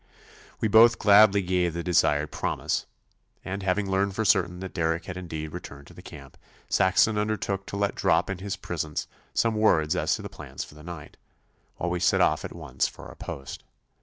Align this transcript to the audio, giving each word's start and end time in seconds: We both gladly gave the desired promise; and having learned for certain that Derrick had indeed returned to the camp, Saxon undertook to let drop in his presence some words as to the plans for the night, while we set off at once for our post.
We 0.59 0.67
both 0.67 0.97
gladly 0.97 1.43
gave 1.43 1.75
the 1.75 1.83
desired 1.83 2.31
promise; 2.31 2.87
and 3.45 3.61
having 3.61 3.87
learned 3.87 4.15
for 4.15 4.25
certain 4.25 4.59
that 4.61 4.73
Derrick 4.73 5.05
had 5.05 5.15
indeed 5.15 5.51
returned 5.53 5.85
to 5.89 5.93
the 5.93 6.01
camp, 6.01 6.39
Saxon 6.69 7.19
undertook 7.19 7.67
to 7.67 7.77
let 7.77 7.93
drop 7.93 8.27
in 8.27 8.39
his 8.39 8.55
presence 8.55 9.05
some 9.35 9.53
words 9.53 9.95
as 9.95 10.15
to 10.15 10.23
the 10.23 10.27
plans 10.27 10.63
for 10.63 10.73
the 10.73 10.81
night, 10.81 11.17
while 11.75 11.91
we 11.91 11.99
set 11.99 12.19
off 12.19 12.43
at 12.43 12.55
once 12.55 12.87
for 12.87 13.05
our 13.09 13.15
post. 13.15 13.63